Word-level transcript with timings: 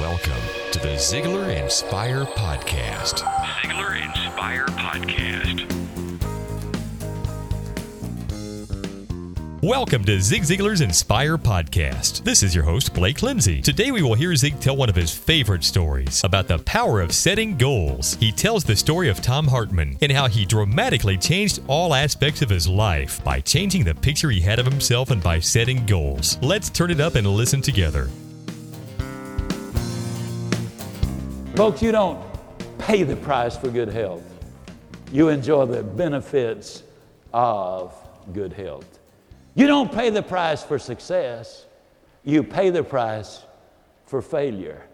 Welcome 0.00 0.32
to 0.72 0.78
the 0.78 0.94
Ziglar 0.94 1.62
Inspire 1.62 2.24
Podcast. 2.24 3.16
Ziglar 3.60 4.02
Inspire 4.02 4.64
Podcast. 4.64 5.70
Welcome 9.62 10.02
to 10.04 10.18
Zig 10.22 10.44
Ziglar's 10.44 10.80
Inspire 10.80 11.36
Podcast. 11.36 12.24
This 12.24 12.42
is 12.42 12.54
your 12.54 12.64
host, 12.64 12.94
Blake 12.94 13.22
Lindsay. 13.22 13.60
Today 13.60 13.90
we 13.90 14.00
will 14.00 14.14
hear 14.14 14.34
Zig 14.34 14.58
tell 14.58 14.74
one 14.74 14.88
of 14.88 14.96
his 14.96 15.14
favorite 15.14 15.64
stories 15.64 16.24
about 16.24 16.48
the 16.48 16.60
power 16.60 17.02
of 17.02 17.12
setting 17.12 17.58
goals. 17.58 18.14
He 18.14 18.32
tells 18.32 18.64
the 18.64 18.76
story 18.76 19.10
of 19.10 19.20
Tom 19.20 19.46
Hartman 19.46 19.98
and 20.00 20.10
how 20.10 20.28
he 20.28 20.46
dramatically 20.46 21.18
changed 21.18 21.60
all 21.68 21.92
aspects 21.92 22.40
of 22.40 22.48
his 22.48 22.66
life 22.66 23.22
by 23.22 23.40
changing 23.40 23.84
the 23.84 23.94
picture 23.94 24.30
he 24.30 24.40
had 24.40 24.58
of 24.58 24.64
himself 24.64 25.10
and 25.10 25.22
by 25.22 25.40
setting 25.40 25.84
goals. 25.84 26.38
Let's 26.40 26.70
turn 26.70 26.90
it 26.90 27.00
up 27.00 27.16
and 27.16 27.26
listen 27.26 27.60
together. 27.60 28.08
Folks, 31.60 31.82
you 31.82 31.92
don't 31.92 32.18
pay 32.78 33.02
the 33.02 33.16
price 33.16 33.54
for 33.54 33.68
good 33.68 33.90
health. 33.90 34.22
You 35.12 35.28
enjoy 35.28 35.66
the 35.66 35.82
benefits 35.82 36.82
of 37.34 37.94
good 38.32 38.54
health. 38.54 38.98
You 39.54 39.66
don't 39.66 39.92
pay 39.92 40.08
the 40.08 40.22
price 40.22 40.62
for 40.62 40.78
success. 40.78 41.66
You 42.24 42.42
pay 42.42 42.70
the 42.70 42.82
price 42.82 43.42
for 44.06 44.22
failure. 44.22 44.86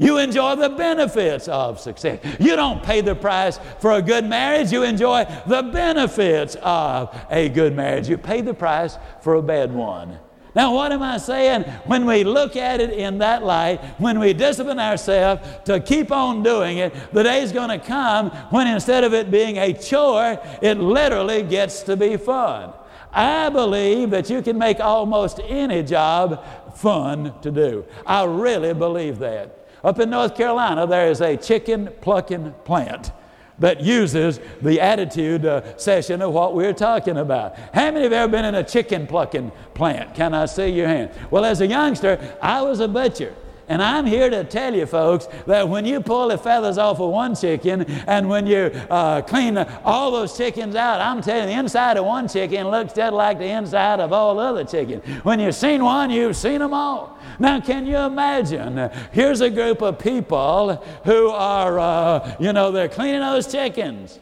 You 0.00 0.18
enjoy 0.18 0.56
the 0.56 0.70
benefits 0.70 1.46
of 1.46 1.78
success. 1.78 2.18
You 2.40 2.56
don't 2.56 2.82
pay 2.82 3.00
the 3.00 3.14
price 3.14 3.60
for 3.78 3.92
a 3.92 4.02
good 4.02 4.24
marriage. 4.24 4.72
You 4.72 4.82
enjoy 4.82 5.24
the 5.46 5.62
benefits 5.62 6.56
of 6.62 7.16
a 7.30 7.48
good 7.48 7.76
marriage. 7.76 8.08
You 8.08 8.18
pay 8.18 8.40
the 8.40 8.54
price 8.54 8.98
for 9.20 9.34
a 9.34 9.42
bad 9.42 9.72
one. 9.72 10.18
Now, 10.58 10.74
what 10.74 10.90
am 10.90 11.04
I 11.04 11.18
saying? 11.18 11.62
When 11.86 12.04
we 12.04 12.24
look 12.24 12.56
at 12.56 12.80
it 12.80 12.90
in 12.90 13.18
that 13.18 13.44
light, 13.44 13.80
when 14.00 14.18
we 14.18 14.32
discipline 14.32 14.80
ourselves 14.80 15.48
to 15.66 15.78
keep 15.78 16.10
on 16.10 16.42
doing 16.42 16.78
it, 16.78 16.92
the 17.12 17.22
day's 17.22 17.52
going 17.52 17.68
to 17.68 17.78
come 17.78 18.30
when 18.50 18.66
instead 18.66 19.04
of 19.04 19.14
it 19.14 19.30
being 19.30 19.58
a 19.58 19.72
chore, 19.72 20.36
it 20.60 20.78
literally 20.78 21.44
gets 21.44 21.82
to 21.84 21.96
be 21.96 22.16
fun. 22.16 22.72
I 23.12 23.50
believe 23.50 24.10
that 24.10 24.28
you 24.28 24.42
can 24.42 24.58
make 24.58 24.80
almost 24.80 25.38
any 25.46 25.84
job 25.84 26.44
fun 26.74 27.38
to 27.42 27.52
do. 27.52 27.84
I 28.04 28.24
really 28.24 28.74
believe 28.74 29.20
that. 29.20 29.68
Up 29.84 30.00
in 30.00 30.10
North 30.10 30.36
Carolina, 30.36 30.88
there 30.88 31.08
is 31.08 31.20
a 31.20 31.36
chicken 31.36 31.88
plucking 32.00 32.52
plant 32.64 33.12
that 33.58 33.80
uses 33.80 34.40
the 34.62 34.80
attitude 34.80 35.44
uh, 35.44 35.76
session 35.76 36.22
of 36.22 36.32
what 36.32 36.54
we're 36.54 36.72
talking 36.72 37.16
about. 37.16 37.58
How 37.74 37.90
many 37.90 38.02
have 38.02 38.12
ever 38.12 38.30
been 38.30 38.44
in 38.44 38.54
a 38.54 38.64
chicken 38.64 39.06
plucking 39.06 39.50
plant? 39.74 40.14
Can 40.14 40.34
I 40.34 40.46
see 40.46 40.68
your 40.68 40.86
hand? 40.86 41.10
Well, 41.30 41.44
as 41.44 41.60
a 41.60 41.66
youngster, 41.66 42.36
I 42.40 42.62
was 42.62 42.80
a 42.80 42.88
butcher. 42.88 43.34
And 43.68 43.82
I'm 43.82 44.06
here 44.06 44.30
to 44.30 44.44
tell 44.44 44.74
you, 44.74 44.86
folks, 44.86 45.28
that 45.46 45.68
when 45.68 45.84
you 45.84 46.00
pull 46.00 46.28
the 46.28 46.38
feathers 46.38 46.78
off 46.78 47.00
of 47.00 47.10
one 47.10 47.36
chicken 47.36 47.82
and 48.06 48.28
when 48.28 48.46
you 48.46 48.70
uh, 48.90 49.20
clean 49.22 49.58
all 49.84 50.10
those 50.10 50.36
chickens 50.36 50.74
out, 50.74 51.00
I'm 51.00 51.20
telling 51.20 51.48
you, 51.48 51.54
the 51.54 51.60
inside 51.60 51.98
of 51.98 52.06
one 52.06 52.28
chicken 52.28 52.68
looks 52.68 52.94
just 52.94 53.12
like 53.12 53.38
the 53.38 53.46
inside 53.46 54.00
of 54.00 54.12
all 54.12 54.38
other 54.38 54.64
chickens. 54.64 55.04
When 55.22 55.38
you've 55.38 55.54
seen 55.54 55.84
one, 55.84 56.10
you've 56.10 56.36
seen 56.36 56.60
them 56.60 56.72
all. 56.72 57.18
Now, 57.38 57.60
can 57.60 57.86
you 57.86 57.98
imagine? 57.98 58.90
Here's 59.12 59.42
a 59.42 59.50
group 59.50 59.82
of 59.82 59.98
people 59.98 60.82
who 61.04 61.28
are, 61.28 61.78
uh, 61.78 62.36
you 62.40 62.52
know, 62.52 62.72
they're 62.72 62.88
cleaning 62.88 63.20
those 63.20 63.50
chickens 63.50 64.18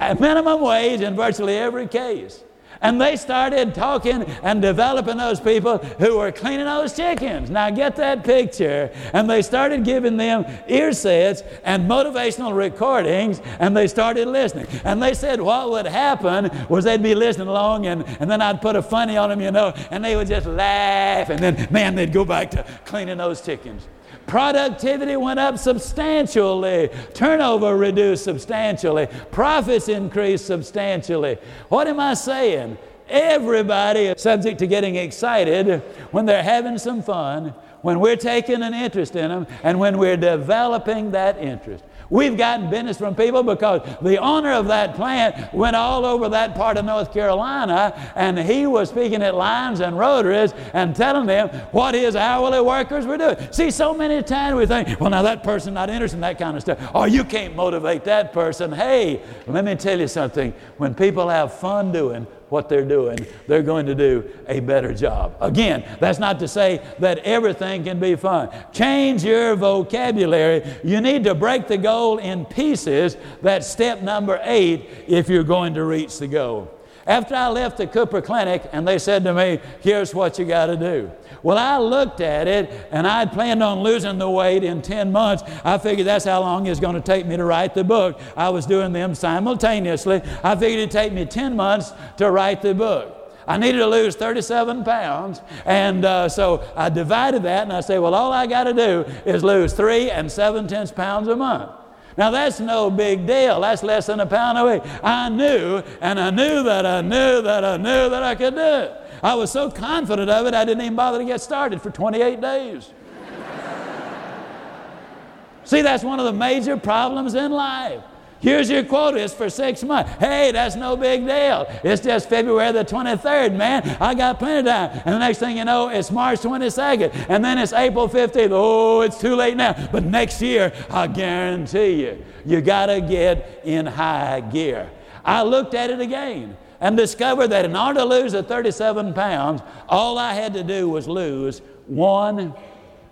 at 0.00 0.20
minimum 0.20 0.60
wage 0.60 1.00
in 1.00 1.14
virtually 1.14 1.56
every 1.56 1.86
case. 1.86 2.42
And 2.82 3.00
they 3.00 3.16
started 3.16 3.74
talking 3.74 4.22
and 4.42 4.60
developing 4.60 5.16
those 5.16 5.40
people 5.40 5.78
who 5.78 6.18
were 6.18 6.32
cleaning 6.32 6.66
those 6.66 6.94
chickens. 6.94 7.48
Now 7.48 7.70
get 7.70 7.96
that 7.96 8.24
picture. 8.24 8.90
And 9.12 9.30
they 9.30 9.42
started 9.42 9.84
giving 9.84 10.16
them 10.16 10.44
ear 10.68 10.92
sets 10.92 11.42
and 11.64 11.88
motivational 11.88 12.54
recordings, 12.54 13.40
and 13.58 13.76
they 13.76 13.86
started 13.86 14.28
listening. 14.28 14.66
And 14.84 15.02
they 15.02 15.14
said 15.14 15.40
what 15.40 15.70
would 15.70 15.86
happen 15.86 16.50
was 16.68 16.84
they'd 16.84 17.02
be 17.02 17.14
listening 17.14 17.48
along, 17.48 17.86
and, 17.86 18.04
and 18.20 18.30
then 18.30 18.42
I'd 18.42 18.60
put 18.60 18.76
a 18.76 18.82
funny 18.82 19.16
on 19.16 19.30
them, 19.30 19.40
you 19.40 19.50
know, 19.50 19.72
and 19.90 20.04
they 20.04 20.16
would 20.16 20.28
just 20.28 20.46
laugh, 20.46 21.30
and 21.30 21.38
then, 21.38 21.68
man, 21.70 21.94
they'd 21.94 22.12
go 22.12 22.24
back 22.24 22.50
to 22.52 22.64
cleaning 22.84 23.18
those 23.18 23.40
chickens. 23.40 23.86
Productivity 24.26 25.16
went 25.16 25.40
up 25.40 25.58
substantially. 25.58 26.90
Turnover 27.14 27.76
reduced 27.76 28.24
substantially. 28.24 29.08
Profits 29.30 29.88
increased 29.88 30.46
substantially. 30.46 31.38
What 31.68 31.86
am 31.88 32.00
I 32.00 32.14
saying? 32.14 32.78
Everybody 33.08 34.06
is 34.06 34.22
subject 34.22 34.58
to 34.60 34.66
getting 34.66 34.96
excited 34.96 35.82
when 36.12 36.24
they're 36.24 36.42
having 36.42 36.78
some 36.78 37.02
fun, 37.02 37.52
when 37.82 38.00
we're 38.00 38.16
taking 38.16 38.62
an 38.62 38.72
interest 38.72 39.16
in 39.16 39.28
them, 39.28 39.46
and 39.62 39.78
when 39.78 39.98
we're 39.98 40.16
developing 40.16 41.10
that 41.10 41.36
interest. 41.38 41.84
We've 42.12 42.36
gotten 42.36 42.68
business 42.68 42.98
from 42.98 43.14
people 43.14 43.42
because 43.42 43.80
the 44.02 44.18
owner 44.18 44.52
of 44.52 44.66
that 44.66 44.96
plant 44.96 45.54
went 45.54 45.74
all 45.74 46.04
over 46.04 46.28
that 46.28 46.54
part 46.54 46.76
of 46.76 46.84
North 46.84 47.10
Carolina 47.10 48.12
and 48.14 48.38
he 48.38 48.66
was 48.66 48.90
speaking 48.90 49.22
at 49.22 49.34
Lions 49.34 49.80
and 49.80 49.98
rotaries 49.98 50.52
and 50.74 50.94
telling 50.94 51.24
them 51.24 51.48
what 51.70 51.94
his 51.94 52.14
hourly 52.14 52.60
workers 52.60 53.06
were 53.06 53.16
doing. 53.16 53.36
See, 53.50 53.70
so 53.70 53.94
many 53.94 54.22
times 54.22 54.56
we 54.56 54.66
think, 54.66 55.00
well, 55.00 55.08
now 55.08 55.22
that 55.22 55.42
person 55.42 55.72
not 55.72 55.88
interested 55.88 56.18
in 56.18 56.20
that 56.20 56.38
kind 56.38 56.54
of 56.54 56.60
stuff. 56.60 56.90
Oh, 56.94 57.06
you 57.06 57.24
can't 57.24 57.56
motivate 57.56 58.04
that 58.04 58.34
person. 58.34 58.72
Hey, 58.72 59.22
let 59.46 59.64
me 59.64 59.74
tell 59.74 59.98
you 59.98 60.06
something. 60.06 60.52
When 60.76 60.94
people 60.94 61.30
have 61.30 61.54
fun 61.54 61.92
doing 61.92 62.26
what 62.52 62.68
they're 62.68 62.84
doing, 62.84 63.18
they're 63.48 63.62
going 63.62 63.86
to 63.86 63.94
do 63.94 64.28
a 64.46 64.60
better 64.60 64.94
job. 64.94 65.34
Again, 65.40 65.84
that's 65.98 66.18
not 66.18 66.38
to 66.40 66.46
say 66.46 66.80
that 66.98 67.18
everything 67.20 67.82
can 67.82 67.98
be 67.98 68.14
fun. 68.14 68.50
Change 68.72 69.24
your 69.24 69.56
vocabulary. 69.56 70.62
You 70.84 71.00
need 71.00 71.24
to 71.24 71.34
break 71.34 71.66
the 71.66 71.78
goal 71.78 72.18
in 72.18 72.44
pieces. 72.44 73.16
That's 73.40 73.66
step 73.66 74.02
number 74.02 74.38
eight 74.44 74.88
if 75.08 75.28
you're 75.28 75.42
going 75.42 75.74
to 75.74 75.84
reach 75.84 76.18
the 76.18 76.28
goal. 76.28 76.70
After 77.06 77.34
I 77.34 77.48
left 77.48 77.78
the 77.78 77.86
Cooper 77.86 78.20
Clinic, 78.20 78.62
and 78.72 78.86
they 78.86 78.98
said 78.98 79.24
to 79.24 79.34
me, 79.34 79.60
Here's 79.80 80.14
what 80.14 80.38
you 80.38 80.44
got 80.44 80.66
to 80.66 80.76
do. 80.76 81.10
Well, 81.42 81.58
I 81.58 81.78
looked 81.78 82.20
at 82.20 82.46
it, 82.46 82.70
and 82.92 83.06
I'd 83.06 83.32
planned 83.32 83.62
on 83.62 83.80
losing 83.82 84.18
the 84.18 84.30
weight 84.30 84.62
in 84.62 84.82
10 84.82 85.10
months. 85.10 85.42
I 85.64 85.78
figured 85.78 86.06
that's 86.06 86.24
how 86.24 86.40
long 86.40 86.66
it's 86.66 86.78
going 86.78 86.94
to 86.94 87.00
take 87.00 87.26
me 87.26 87.36
to 87.36 87.44
write 87.44 87.74
the 87.74 87.82
book. 87.82 88.20
I 88.36 88.50
was 88.50 88.66
doing 88.66 88.92
them 88.92 89.14
simultaneously. 89.14 90.22
I 90.44 90.54
figured 90.54 90.78
it'd 90.78 90.90
take 90.92 91.12
me 91.12 91.26
10 91.26 91.56
months 91.56 91.92
to 92.18 92.30
write 92.30 92.62
the 92.62 92.74
book. 92.74 93.18
I 93.46 93.58
needed 93.58 93.78
to 93.78 93.86
lose 93.86 94.14
37 94.14 94.84
pounds. 94.84 95.40
And 95.64 96.04
uh, 96.04 96.28
so 96.28 96.62
I 96.76 96.88
divided 96.88 97.42
that 97.42 97.64
and 97.64 97.72
I 97.72 97.80
said, 97.80 97.98
well, 97.98 98.14
all 98.14 98.32
I 98.32 98.46
got 98.46 98.64
to 98.64 98.72
do 98.72 99.04
is 99.26 99.42
lose 99.42 99.72
three 99.72 100.10
and 100.10 100.30
seven 100.30 100.68
tenths 100.68 100.92
pounds 100.92 101.28
a 101.28 101.36
month. 101.36 101.70
Now 102.16 102.30
that's 102.30 102.60
no 102.60 102.90
big 102.90 103.26
deal. 103.26 103.60
That's 103.60 103.82
less 103.82 104.06
than 104.06 104.20
a 104.20 104.26
pound 104.26 104.58
a 104.58 104.64
week. 104.64 104.82
I 105.02 105.28
knew, 105.28 105.82
and 106.00 106.20
I 106.20 106.30
knew 106.30 106.62
that 106.62 106.84
I 106.84 107.00
knew 107.00 107.42
that 107.42 107.64
I 107.64 107.76
knew 107.76 108.10
that 108.10 108.22
I 108.22 108.34
could 108.34 108.54
do 108.54 108.60
it. 108.60 108.92
I 109.22 109.34
was 109.34 109.52
so 109.52 109.70
confident 109.70 110.28
of 110.28 110.46
it, 110.46 110.54
I 110.54 110.64
didn't 110.64 110.82
even 110.82 110.96
bother 110.96 111.18
to 111.18 111.24
get 111.24 111.40
started 111.40 111.80
for 111.80 111.90
28 111.90 112.40
days. 112.40 112.90
See, 115.64 115.80
that's 115.80 116.02
one 116.02 116.18
of 116.18 116.24
the 116.24 116.32
major 116.32 116.76
problems 116.76 117.34
in 117.34 117.52
life. 117.52 118.02
Here's 118.42 118.68
your 118.68 118.82
quota. 118.82 119.18
It's 119.18 119.32
for 119.32 119.48
six 119.48 119.84
months. 119.84 120.10
Hey, 120.18 120.50
that's 120.50 120.74
no 120.74 120.96
big 120.96 121.24
deal. 121.24 121.64
It's 121.84 122.02
just 122.02 122.28
February 122.28 122.72
the 122.72 122.84
23rd, 122.84 123.54
man. 123.56 123.96
I 124.00 124.14
got 124.14 124.40
plenty 124.40 124.58
of 124.58 124.66
time. 124.66 125.00
And 125.04 125.14
the 125.14 125.18
next 125.20 125.38
thing 125.38 125.56
you 125.56 125.64
know, 125.64 125.88
it's 125.88 126.10
March 126.10 126.40
22nd. 126.40 127.26
And 127.28 127.44
then 127.44 127.56
it's 127.56 127.72
April 127.72 128.08
15th. 128.08 128.48
Oh, 128.50 129.02
it's 129.02 129.20
too 129.20 129.36
late 129.36 129.56
now. 129.56 129.88
But 129.92 130.02
next 130.02 130.42
year, 130.42 130.72
I 130.90 131.06
guarantee 131.06 132.02
you, 132.02 132.24
you 132.44 132.60
got 132.60 132.86
to 132.86 133.00
get 133.00 133.60
in 133.62 133.86
high 133.86 134.40
gear. 134.40 134.90
I 135.24 135.44
looked 135.44 135.74
at 135.74 135.90
it 135.90 136.00
again 136.00 136.56
and 136.80 136.96
discovered 136.96 137.48
that 137.48 137.64
in 137.64 137.76
order 137.76 138.00
to 138.00 138.04
lose 138.04 138.32
the 138.32 138.42
37 138.42 139.14
pounds, 139.14 139.62
all 139.88 140.18
I 140.18 140.34
had 140.34 140.52
to 140.54 140.64
do 140.64 140.88
was 140.88 141.06
lose 141.06 141.62
one 141.86 142.54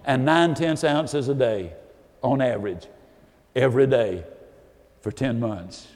and 0.05 0.25
nine 0.25 0.57
tenths 0.57 0.83
ounces 0.83 1.29
a 1.29 1.35
day 1.37 1.73
on 2.21 2.41
average 2.41 2.89
every 3.55 3.87
day 3.87 4.25
for 5.01 5.11
10 5.11 5.41
months. 5.41 5.89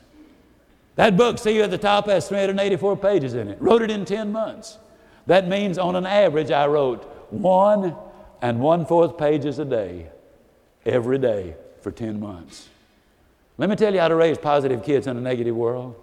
That 0.97 1.17
book, 1.17 1.39
see 1.39 1.57
you 1.57 1.63
at 1.63 1.71
the 1.71 1.79
top, 1.79 2.07
has 2.07 2.29
384 2.29 2.97
pages 2.97 3.35
in 3.35 3.49
it. 3.49 3.61
Wrote 3.61 3.83
it 3.83 3.91
in 3.91 4.05
10 4.05 4.31
months. 4.31 4.79
That 5.27 5.49
means 5.49 5.79
on 5.79 5.97
an 5.97 6.07
average, 6.07 6.51
I 6.51 6.67
wrote 6.67 7.05
one 7.31 7.97
and 8.43 8.61
one 8.61 8.87
fourth 8.87 9.17
pages 9.17 9.59
a 9.59 9.65
day, 9.65 10.09
every 10.85 11.19
day 11.19 11.57
for 11.81 11.91
10 11.91 12.21
months. 12.21 12.69
Let 13.57 13.71
me 13.71 13.77
tell 13.77 13.93
you 13.93 14.01
how 14.01 14.09
to 14.09 14.17
raise 14.17 14.39
positive 14.39 14.85
kids 14.85 15.07
in 15.07 15.17
a 15.17 15.21
negative 15.21 15.57
world. 15.57 15.97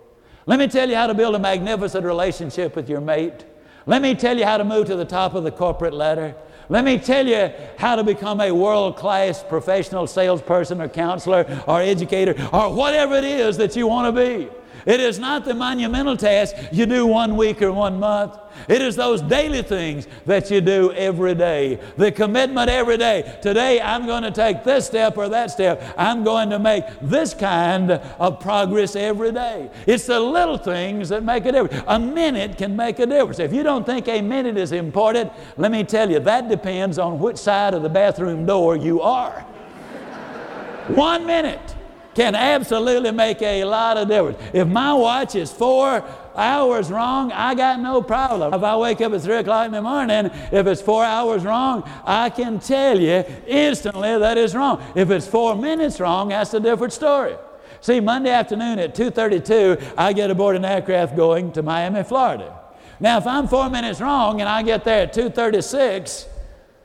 Let 0.45 0.59
me 0.59 0.67
tell 0.67 0.89
you 0.89 0.95
how 0.95 1.07
to 1.07 1.13
build 1.13 1.35
a 1.35 1.39
magnificent 1.39 2.05
relationship 2.05 2.75
with 2.75 2.89
your 2.89 3.01
mate. 3.01 3.45
Let 3.85 4.01
me 4.01 4.15
tell 4.15 4.37
you 4.37 4.45
how 4.45 4.57
to 4.57 4.63
move 4.63 4.87
to 4.87 4.95
the 4.95 5.05
top 5.05 5.35
of 5.35 5.43
the 5.43 5.51
corporate 5.51 5.93
ladder. 5.93 6.35
Let 6.71 6.85
me 6.85 6.97
tell 6.97 7.27
you 7.27 7.51
how 7.77 7.97
to 7.97 8.03
become 8.03 8.39
a 8.39 8.49
world 8.49 8.95
class 8.95 9.43
professional 9.43 10.07
salesperson 10.07 10.79
or 10.79 10.87
counselor 10.87 11.61
or 11.67 11.81
educator 11.81 12.33
or 12.53 12.73
whatever 12.73 13.15
it 13.15 13.25
is 13.25 13.57
that 13.57 13.75
you 13.75 13.87
want 13.87 14.15
to 14.15 14.21
be. 14.25 14.49
It 14.85 14.99
is 14.99 15.19
not 15.19 15.45
the 15.45 15.53
monumental 15.53 16.17
task 16.17 16.55
you 16.71 16.85
do 16.85 17.05
one 17.05 17.37
week 17.37 17.61
or 17.61 17.71
one 17.71 17.99
month. 17.99 18.37
It 18.67 18.81
is 18.81 18.95
those 18.95 19.21
daily 19.21 19.61
things 19.61 20.07
that 20.25 20.51
you 20.51 20.61
do 20.61 20.91
every 20.93 21.35
day. 21.35 21.79
The 21.97 22.11
commitment 22.11 22.69
every 22.69 22.97
day. 22.97 23.37
Today 23.41 23.81
I'm 23.81 24.05
going 24.05 24.23
to 24.23 24.31
take 24.31 24.63
this 24.63 24.87
step 24.87 25.17
or 25.17 25.29
that 25.29 25.51
step. 25.51 25.93
I'm 25.97 26.23
going 26.23 26.49
to 26.49 26.59
make 26.59 26.85
this 27.01 27.33
kind 27.33 27.91
of 27.91 28.39
progress 28.39 28.95
every 28.95 29.31
day. 29.31 29.69
It's 29.87 30.05
the 30.05 30.19
little 30.19 30.57
things 30.57 31.09
that 31.09 31.23
make 31.23 31.45
a 31.45 31.51
difference. 31.51 31.83
A 31.87 31.99
minute 31.99 32.57
can 32.57 32.75
make 32.75 32.99
a 32.99 33.05
difference. 33.05 33.39
If 33.39 33.53
you 33.53 33.63
don't 33.63 33.85
think 33.85 34.07
a 34.07 34.21
minute 34.21 34.57
is 34.57 34.71
important, 34.71 35.31
let 35.57 35.71
me 35.71 35.83
tell 35.83 36.09
you, 36.09 36.19
that 36.19 36.49
depends 36.49 36.97
on 36.97 37.19
which 37.19 37.37
side 37.37 37.73
of 37.73 37.83
the 37.83 37.89
bathroom 37.89 38.45
door 38.45 38.75
you 38.75 39.01
are. 39.01 39.41
One 40.87 41.25
minute 41.25 41.75
can 42.13 42.35
absolutely 42.35 43.11
make 43.11 43.41
a 43.41 43.63
lot 43.63 43.97
of 43.97 44.07
difference. 44.07 44.37
If 44.53 44.67
my 44.67 44.93
watch 44.93 45.35
is 45.35 45.51
four 45.51 46.03
hours 46.35 46.91
wrong, 46.91 47.31
I 47.31 47.55
got 47.55 47.79
no 47.79 48.01
problem. 48.01 48.53
If 48.53 48.63
I 48.63 48.75
wake 48.77 49.01
up 49.01 49.13
at 49.13 49.21
3 49.21 49.35
o'clock 49.37 49.65
in 49.67 49.71
the 49.71 49.81
morning, 49.81 50.29
if 50.51 50.67
it's 50.67 50.81
four 50.81 51.03
hours 51.03 51.43
wrong, 51.43 51.89
I 52.05 52.29
can 52.29 52.59
tell 52.59 52.99
you 52.99 53.23
instantly 53.47 54.17
that 54.17 54.37
it's 54.37 54.53
wrong. 54.53 54.83
If 54.95 55.09
it's 55.09 55.27
four 55.27 55.55
minutes 55.55 55.99
wrong, 55.99 56.29
that's 56.29 56.53
a 56.53 56.59
different 56.59 56.93
story. 56.93 57.35
See, 57.79 57.99
Monday 57.99 58.29
afternoon 58.29 58.77
at 58.79 58.93
2.32, 58.93 59.93
I 59.97 60.13
get 60.13 60.29
aboard 60.29 60.55
an 60.55 60.65
aircraft 60.65 61.15
going 61.15 61.51
to 61.53 61.63
Miami, 61.63 62.03
Florida. 62.03 62.59
Now, 62.99 63.17
if 63.17 63.25
I'm 63.25 63.47
four 63.47 63.69
minutes 63.69 63.99
wrong 63.99 64.41
and 64.41 64.47
I 64.47 64.61
get 64.61 64.83
there 64.83 65.03
at 65.03 65.13
2.36, 65.13 66.27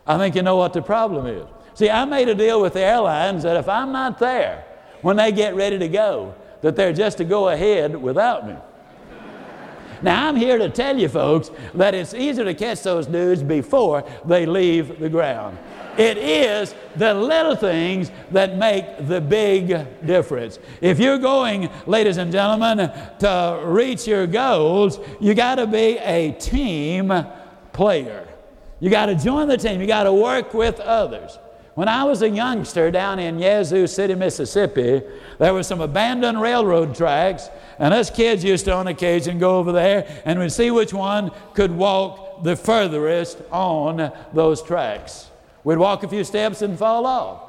I 0.06 0.16
think 0.16 0.34
you 0.34 0.42
know 0.42 0.56
what 0.56 0.72
the 0.72 0.80
problem 0.80 1.26
is. 1.26 1.46
See, 1.74 1.90
I 1.90 2.06
made 2.06 2.30
a 2.30 2.34
deal 2.34 2.62
with 2.62 2.72
the 2.72 2.80
airlines 2.80 3.42
that 3.42 3.56
if 3.56 3.68
I'm 3.68 3.92
not 3.92 4.18
there 4.18 4.65
when 5.06 5.16
they 5.16 5.30
get 5.30 5.54
ready 5.54 5.78
to 5.78 5.86
go, 5.86 6.34
that 6.62 6.74
they're 6.74 6.92
just 6.92 7.18
to 7.18 7.24
go 7.24 7.50
ahead 7.50 7.94
without 7.94 8.44
me. 8.44 8.56
Now, 10.02 10.26
I'm 10.26 10.34
here 10.34 10.58
to 10.58 10.68
tell 10.68 10.98
you 10.98 11.08
folks 11.08 11.52
that 11.74 11.94
it's 11.94 12.12
easier 12.12 12.44
to 12.44 12.54
catch 12.54 12.82
those 12.82 13.06
dudes 13.06 13.40
before 13.40 14.02
they 14.24 14.46
leave 14.46 14.98
the 14.98 15.08
ground. 15.08 15.58
It 15.96 16.18
is 16.18 16.74
the 16.96 17.14
little 17.14 17.54
things 17.54 18.10
that 18.32 18.56
make 18.56 19.06
the 19.06 19.20
big 19.20 20.04
difference. 20.04 20.58
If 20.80 20.98
you're 20.98 21.18
going, 21.18 21.70
ladies 21.86 22.16
and 22.16 22.32
gentlemen, 22.32 22.90
to 23.20 23.62
reach 23.62 24.08
your 24.08 24.26
goals, 24.26 24.98
you 25.20 25.34
got 25.34 25.54
to 25.54 25.68
be 25.68 25.98
a 25.98 26.32
team 26.32 27.12
player. 27.72 28.26
You 28.80 28.90
got 28.90 29.06
to 29.06 29.14
join 29.14 29.46
the 29.46 29.56
team, 29.56 29.80
you 29.80 29.86
got 29.86 30.02
to 30.02 30.12
work 30.12 30.52
with 30.52 30.80
others. 30.80 31.38
When 31.76 31.88
I 31.88 32.04
was 32.04 32.22
a 32.22 32.30
youngster 32.30 32.90
down 32.90 33.18
in 33.18 33.38
Yazoo 33.38 33.86
City, 33.86 34.14
Mississippi, 34.14 35.02
there 35.38 35.52
were 35.52 35.62
some 35.62 35.82
abandoned 35.82 36.40
railroad 36.40 36.94
tracks, 36.94 37.50
and 37.78 37.92
us 37.92 38.08
kids 38.08 38.42
used 38.42 38.64
to 38.64 38.72
on 38.72 38.86
occasion 38.86 39.38
go 39.38 39.58
over 39.58 39.72
there 39.72 40.22
and 40.24 40.38
we'd 40.38 40.52
see 40.52 40.70
which 40.70 40.94
one 40.94 41.30
could 41.52 41.70
walk 41.70 42.42
the 42.42 42.56
furthest 42.56 43.42
on 43.52 44.10
those 44.32 44.62
tracks. 44.62 45.30
We'd 45.64 45.76
walk 45.76 46.02
a 46.02 46.08
few 46.08 46.24
steps 46.24 46.62
and 46.62 46.78
fall 46.78 47.04
off. 47.04 47.42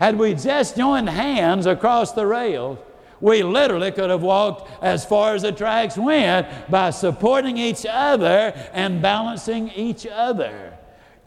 Had 0.00 0.18
we 0.18 0.34
just 0.34 0.76
joined 0.76 1.08
hands 1.08 1.66
across 1.66 2.10
the 2.10 2.26
rails, 2.26 2.78
we 3.20 3.44
literally 3.44 3.92
could 3.92 4.10
have 4.10 4.22
walked 4.22 4.68
as 4.82 5.04
far 5.04 5.36
as 5.36 5.42
the 5.42 5.52
tracks 5.52 5.96
went 5.96 6.48
by 6.68 6.90
supporting 6.90 7.56
each 7.56 7.86
other 7.88 8.52
and 8.72 9.00
balancing 9.00 9.68
each 9.68 10.04
other. 10.04 10.77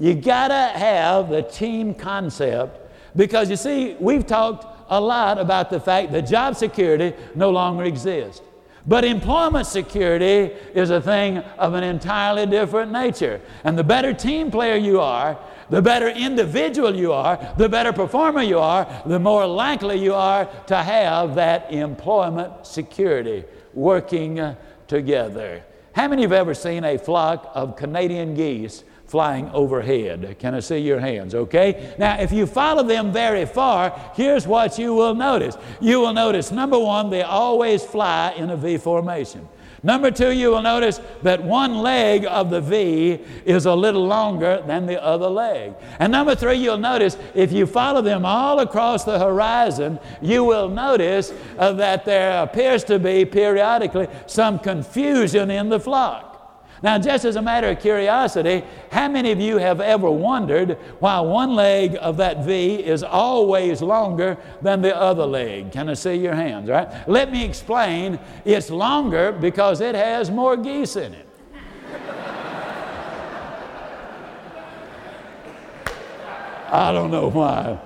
You 0.01 0.15
gotta 0.15 0.75
have 0.79 1.29
the 1.29 1.43
team 1.43 1.93
concept 1.93 2.91
because 3.15 3.51
you 3.51 3.55
see, 3.55 3.95
we've 3.99 4.25
talked 4.25 4.65
a 4.89 4.99
lot 4.99 5.37
about 5.37 5.69
the 5.69 5.79
fact 5.79 6.11
that 6.13 6.21
job 6.21 6.55
security 6.55 7.13
no 7.35 7.51
longer 7.51 7.83
exists. 7.83 8.41
But 8.87 9.05
employment 9.05 9.67
security 9.67 10.55
is 10.73 10.89
a 10.89 10.99
thing 10.99 11.37
of 11.37 11.75
an 11.75 11.83
entirely 11.83 12.47
different 12.47 12.91
nature. 12.91 13.41
And 13.63 13.77
the 13.77 13.83
better 13.83 14.11
team 14.11 14.49
player 14.49 14.75
you 14.75 14.99
are, 14.99 15.37
the 15.69 15.83
better 15.83 16.09
individual 16.09 16.95
you 16.95 17.13
are, 17.13 17.37
the 17.57 17.69
better 17.69 17.93
performer 17.93 18.41
you 18.41 18.57
are, 18.57 18.87
the 19.05 19.19
more 19.19 19.45
likely 19.45 20.01
you 20.01 20.15
are 20.15 20.49
to 20.65 20.77
have 20.77 21.35
that 21.35 21.71
employment 21.71 22.65
security 22.65 23.43
working 23.75 24.55
together. 24.87 25.63
How 25.93 26.07
many 26.07 26.23
of 26.23 26.31
you 26.31 26.37
have 26.37 26.47
ever 26.47 26.55
seen 26.55 26.85
a 26.85 26.97
flock 26.97 27.51
of 27.53 27.75
Canadian 27.75 28.33
geese 28.33 28.83
flying 29.11 29.49
overhead. 29.49 30.37
Can 30.39 30.53
I 30.53 30.61
see 30.61 30.77
your 30.77 31.01
hands? 31.01 31.35
Okay? 31.35 31.93
Now, 31.99 32.17
if 32.17 32.31
you 32.31 32.45
follow 32.45 32.81
them 32.81 33.11
very 33.11 33.45
far, 33.45 33.93
here's 34.15 34.47
what 34.47 34.79
you 34.79 34.93
will 34.93 35.13
notice. 35.13 35.57
You 35.81 35.99
will 35.99 36.13
notice 36.13 36.49
number 36.49 36.79
one, 36.79 37.09
they 37.09 37.21
always 37.21 37.83
fly 37.83 38.31
in 38.37 38.49
a 38.49 38.55
V 38.55 38.77
formation. 38.77 39.49
Number 39.83 40.11
two, 40.11 40.31
you 40.31 40.51
will 40.51 40.61
notice 40.61 41.01
that 41.23 41.43
one 41.43 41.79
leg 41.79 42.25
of 42.25 42.51
the 42.51 42.61
V 42.61 43.19
is 43.43 43.65
a 43.65 43.75
little 43.75 44.05
longer 44.07 44.63
than 44.65 44.85
the 44.85 45.03
other 45.03 45.27
leg. 45.27 45.73
And 45.99 46.09
number 46.09 46.33
three, 46.33 46.55
you'll 46.55 46.77
notice 46.77 47.17
if 47.35 47.51
you 47.51 47.65
follow 47.65 48.01
them 48.01 48.25
all 48.25 48.59
across 48.59 49.03
the 49.03 49.19
horizon, 49.19 49.99
you 50.21 50.45
will 50.45 50.69
notice 50.69 51.33
uh, 51.57 51.73
that 51.73 52.05
there 52.05 52.41
appears 52.43 52.85
to 52.85 52.97
be 52.97 53.25
periodically 53.25 54.07
some 54.25 54.57
confusion 54.57 55.51
in 55.51 55.67
the 55.67 55.81
flock. 55.81 56.30
Now, 56.83 56.97
just 56.97 57.25
as 57.25 57.35
a 57.35 57.41
matter 57.41 57.69
of 57.69 57.79
curiosity, 57.79 58.63
how 58.91 59.07
many 59.07 59.31
of 59.31 59.39
you 59.39 59.57
have 59.57 59.81
ever 59.81 60.09
wondered 60.09 60.79
why 60.99 61.19
one 61.19 61.53
leg 61.53 61.95
of 62.01 62.17
that 62.17 62.43
V 62.43 62.75
is 62.83 63.03
always 63.03 63.83
longer 63.83 64.35
than 64.63 64.81
the 64.81 64.95
other 64.95 65.25
leg? 65.25 65.71
Can 65.71 65.89
I 65.89 65.93
see 65.93 66.15
your 66.15 66.33
hands, 66.33 66.69
right? 66.69 67.07
Let 67.07 67.31
me 67.31 67.45
explain. 67.45 68.19
It's 68.45 68.71
longer 68.71 69.31
because 69.31 69.79
it 69.79 69.93
has 69.93 70.31
more 70.31 70.57
geese 70.57 70.95
in 70.95 71.13
it. 71.13 71.27
I 76.73 76.91
don't 76.93 77.11
know 77.11 77.29
why 77.29 77.77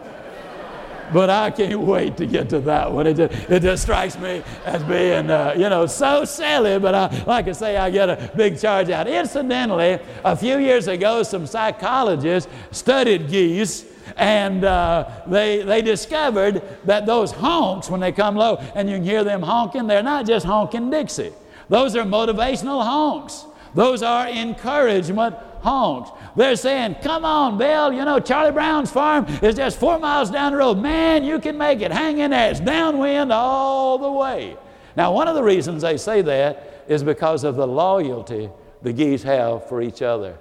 but 1.13 1.29
I 1.29 1.51
can't 1.51 1.79
wait 1.79 2.17
to 2.17 2.25
get 2.25 2.49
to 2.49 2.59
that 2.61 2.91
one. 2.91 3.07
It 3.07 3.15
just, 3.15 3.49
it 3.49 3.61
just 3.61 3.83
strikes 3.83 4.17
me 4.17 4.43
as 4.65 4.83
being, 4.83 5.29
uh, 5.29 5.53
you 5.57 5.69
know, 5.69 5.85
so 5.85 6.25
silly, 6.25 6.79
but 6.79 6.95
I, 6.95 7.23
like 7.25 7.47
I 7.47 7.51
say, 7.51 7.77
I 7.77 7.89
get 7.89 8.09
a 8.09 8.31
big 8.35 8.59
charge 8.59 8.89
out. 8.89 9.07
Incidentally, 9.07 9.99
a 10.23 10.35
few 10.35 10.57
years 10.57 10.87
ago, 10.87 11.23
some 11.23 11.45
psychologists 11.47 12.51
studied 12.71 13.29
geese 13.29 13.85
and 14.17 14.63
uh, 14.63 15.09
they, 15.27 15.63
they 15.63 15.81
discovered 15.81 16.61
that 16.85 17.05
those 17.05 17.31
honks, 17.31 17.89
when 17.89 17.99
they 17.99 18.11
come 18.11 18.35
low 18.35 18.57
and 18.75 18.89
you 18.89 18.97
can 18.97 19.03
hear 19.03 19.23
them 19.23 19.41
honking, 19.41 19.87
they're 19.87 20.03
not 20.03 20.25
just 20.25 20.45
honking 20.45 20.89
Dixie. 20.89 21.33
Those 21.69 21.95
are 21.95 22.03
motivational 22.03 22.83
honks. 22.83 23.45
Those 23.73 24.03
are 24.03 24.27
encouragement 24.29 25.35
honks. 25.61 26.11
They're 26.35 26.55
saying, 26.55 26.97
Come 27.01 27.23
on, 27.23 27.57
Bill, 27.57 27.93
you 27.93 28.03
know, 28.03 28.19
Charlie 28.19 28.51
Brown's 28.51 28.91
farm 28.91 29.25
is 29.41 29.55
just 29.55 29.79
four 29.79 29.99
miles 29.99 30.29
down 30.29 30.51
the 30.51 30.57
road. 30.57 30.75
Man, 30.75 31.23
you 31.23 31.39
can 31.39 31.57
make 31.57 31.81
it. 31.81 31.91
Hang 31.91 32.19
in 32.19 32.31
there. 32.31 32.51
It's 32.51 32.59
downwind 32.59 33.31
all 33.31 33.97
the 33.97 34.11
way. 34.11 34.57
Now, 34.97 35.13
one 35.13 35.27
of 35.27 35.35
the 35.35 35.43
reasons 35.43 35.81
they 35.81 35.97
say 35.97 36.21
that 36.21 36.83
is 36.87 37.03
because 37.03 37.43
of 37.43 37.55
the 37.55 37.67
loyalty 37.67 38.49
the 38.81 38.93
geese 38.93 39.23
have 39.23 39.67
for 39.67 39.81
each 39.81 40.01
other. 40.01 40.37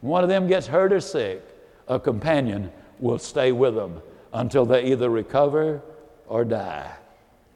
When 0.00 0.10
one 0.10 0.22
of 0.22 0.28
them 0.28 0.46
gets 0.46 0.66
hurt 0.66 0.92
or 0.92 1.00
sick, 1.00 1.42
a 1.88 1.98
companion 1.98 2.70
will 3.00 3.18
stay 3.18 3.50
with 3.50 3.74
them 3.74 4.00
until 4.32 4.64
they 4.64 4.84
either 4.84 5.10
recover 5.10 5.82
or 6.28 6.44
die. 6.44 6.92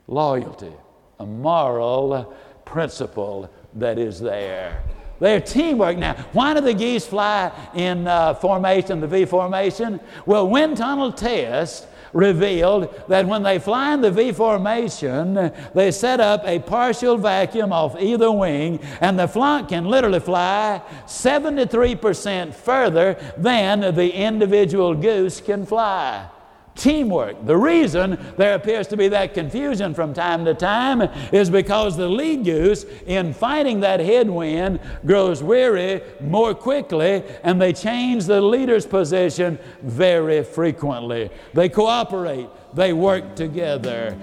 Loyalty, 0.08 0.72
a 1.20 1.26
moral 1.26 2.34
principle 2.64 3.50
that 3.74 3.98
is 3.98 4.18
there. 4.18 4.82
They're 5.22 5.40
teamwork 5.40 5.98
now. 5.98 6.14
Why 6.32 6.52
do 6.52 6.60
the 6.60 6.74
geese 6.74 7.06
fly 7.06 7.52
in 7.76 8.08
uh, 8.08 8.34
formation, 8.34 8.98
the 8.98 9.06
V 9.06 9.24
formation? 9.24 10.00
Well, 10.26 10.48
wind 10.48 10.78
tunnel 10.78 11.12
tests 11.12 11.86
revealed 12.12 12.92
that 13.06 13.28
when 13.28 13.44
they 13.44 13.60
fly 13.60 13.94
in 13.94 14.00
the 14.00 14.10
V 14.10 14.32
formation, 14.32 15.52
they 15.76 15.92
set 15.92 16.18
up 16.18 16.42
a 16.44 16.58
partial 16.58 17.16
vacuum 17.16 17.72
off 17.72 17.94
either 18.00 18.32
wing, 18.32 18.80
and 19.00 19.16
the 19.16 19.28
flock 19.28 19.68
can 19.68 19.84
literally 19.84 20.18
fly 20.18 20.82
73% 21.06 22.52
further 22.52 23.16
than 23.36 23.94
the 23.94 24.12
individual 24.12 24.92
goose 24.92 25.40
can 25.40 25.64
fly 25.64 26.28
teamwork. 26.74 27.44
The 27.46 27.56
reason 27.56 28.18
there 28.36 28.54
appears 28.54 28.86
to 28.88 28.96
be 28.96 29.08
that 29.08 29.34
confusion 29.34 29.94
from 29.94 30.14
time 30.14 30.44
to 30.44 30.54
time 30.54 31.02
is 31.32 31.50
because 31.50 31.96
the 31.96 32.08
lead 32.08 32.44
goose, 32.44 32.84
in 33.06 33.34
fighting 33.34 33.80
that 33.80 34.00
headwind, 34.00 34.80
grows 35.04 35.42
weary 35.42 36.02
more 36.20 36.54
quickly 36.54 37.22
and 37.42 37.60
they 37.60 37.72
change 37.72 38.24
the 38.24 38.40
leader's 38.40 38.86
position 38.86 39.58
very 39.82 40.42
frequently. 40.42 41.30
They 41.54 41.68
cooperate, 41.68 42.48
they 42.74 42.92
work 42.92 43.36
together. 43.36 44.16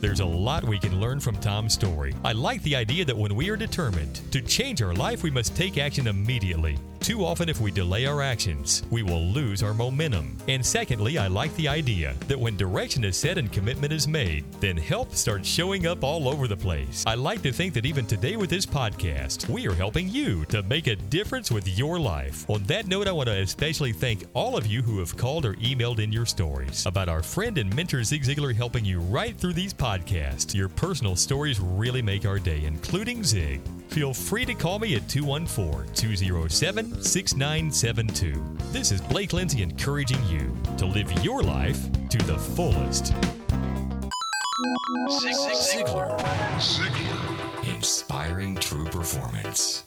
There's 0.00 0.20
a 0.20 0.24
lot 0.24 0.62
we 0.62 0.78
can 0.78 1.00
learn 1.00 1.18
from 1.18 1.36
Tom's 1.38 1.74
story. 1.74 2.14
I 2.24 2.30
like 2.30 2.62
the 2.62 2.76
idea 2.76 3.04
that 3.04 3.16
when 3.16 3.34
we 3.34 3.50
are 3.50 3.56
determined 3.56 4.20
to 4.30 4.40
change 4.40 4.80
our 4.80 4.94
life, 4.94 5.24
we 5.24 5.30
must 5.30 5.56
take 5.56 5.76
action 5.76 6.06
immediately. 6.06 6.78
Too 7.00 7.24
often, 7.24 7.48
if 7.48 7.60
we 7.60 7.70
delay 7.70 8.06
our 8.06 8.20
actions, 8.20 8.82
we 8.90 9.02
will 9.02 9.22
lose 9.22 9.62
our 9.62 9.72
momentum. 9.72 10.36
And 10.48 10.64
secondly, 10.64 11.16
I 11.16 11.28
like 11.28 11.54
the 11.56 11.68
idea 11.68 12.14
that 12.26 12.38
when 12.38 12.56
direction 12.56 13.04
is 13.04 13.16
set 13.16 13.38
and 13.38 13.50
commitment 13.52 13.92
is 13.92 14.06
made, 14.08 14.44
then 14.60 14.76
help 14.76 15.14
starts 15.14 15.48
showing 15.48 15.86
up 15.86 16.04
all 16.04 16.28
over 16.28 16.46
the 16.48 16.56
place. 16.56 17.04
I 17.06 17.14
like 17.14 17.42
to 17.42 17.52
think 17.52 17.74
that 17.74 17.86
even 17.86 18.06
today 18.06 18.36
with 18.36 18.50
this 18.50 18.66
podcast, 18.66 19.48
we 19.48 19.66
are 19.66 19.74
helping 19.74 20.08
you 20.08 20.44
to 20.46 20.62
make 20.64 20.86
a 20.86 20.96
difference 20.96 21.50
with 21.50 21.78
your 21.78 21.98
life. 21.98 22.48
On 22.50 22.62
that 22.64 22.88
note, 22.88 23.08
I 23.08 23.12
want 23.12 23.28
to 23.28 23.40
especially 23.40 23.92
thank 23.92 24.26
all 24.34 24.56
of 24.56 24.66
you 24.66 24.82
who 24.82 24.98
have 24.98 25.16
called 25.16 25.46
or 25.46 25.54
emailed 25.54 26.00
in 26.00 26.12
your 26.12 26.26
stories 26.26 26.84
about 26.84 27.08
our 27.08 27.22
friend 27.22 27.58
and 27.58 27.74
mentor 27.74 28.02
Zig 28.04 28.22
Ziglar 28.22 28.54
helping 28.54 28.84
you 28.84 29.00
right 29.00 29.36
through 29.36 29.54
these 29.54 29.72
podcasts. 29.72 30.54
Your 30.54 30.68
personal 30.68 31.16
stories 31.16 31.60
really 31.60 32.02
make 32.02 32.26
our 32.26 32.38
day, 32.38 32.64
including 32.64 33.22
Zig. 33.22 33.60
Feel 33.88 34.12
free 34.12 34.44
to 34.44 34.54
call 34.54 34.78
me 34.78 34.94
at 34.96 35.08
214 35.08 35.92
207 35.94 37.02
6972. 37.02 38.56
This 38.70 38.92
is 38.92 39.00
Blake 39.00 39.32
Lindsay 39.32 39.62
encouraging 39.62 40.22
you 40.26 40.54
to 40.76 40.86
live 40.86 41.10
your 41.24 41.42
life 41.42 41.90
to 42.10 42.18
the 42.18 42.38
fullest. 42.38 43.06
Zig 45.20 45.34
Ziglar. 45.34 46.18
Ziglar. 46.58 47.74
Inspiring 47.74 48.56
true 48.56 48.86
performance. 48.86 49.84